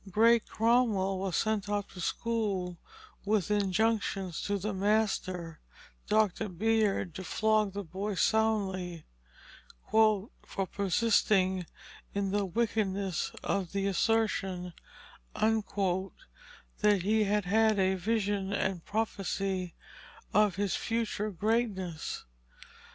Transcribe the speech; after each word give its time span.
Great 0.09 0.47
Cromwell 0.49 1.19
was 1.19 1.35
sent 1.37 1.69
off 1.69 1.93
to 1.93 2.01
school 2.01 2.79
with 3.23 3.51
injunctions 3.51 4.41
to 4.41 4.57
the 4.57 4.73
master, 4.73 5.59
Dr. 6.07 6.49
Beard, 6.49 7.13
to 7.13 7.23
flog 7.23 7.73
the 7.73 7.83
boy 7.83 8.15
soundly 8.15 9.05
"for 9.91 10.31
persisting 10.71 11.67
in 12.15 12.31
the 12.31 12.45
wickedness 12.45 13.31
of 13.43 13.73
the 13.73 13.85
assertion" 13.85 14.73
that 15.35 16.11
he 17.03 17.25
had 17.25 17.45
had 17.45 17.77
a 17.77 17.93
vision 17.93 18.51
and 18.51 18.83
prophecy 18.83 19.75
of 20.33 20.55
his 20.55 20.75
future 20.75 21.29
greatness. 21.29 22.25